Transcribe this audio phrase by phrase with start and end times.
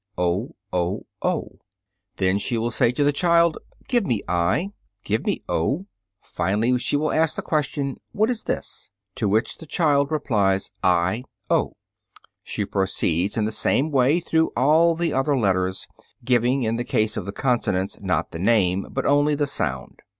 [0.17, 1.59] o, o, o!"
[2.17, 4.71] Then she will say to the child: "Give me i!"
[5.03, 5.85] "Give me o!"
[6.21, 11.23] Finally, she will ask the question: "What is this?" To which the child replies, "i,
[11.51, 11.73] o."
[12.41, 15.87] She proceeds in the same way through all the other letters,
[16.25, 19.99] giving, in the case of the consonants, not the name, but only the sound.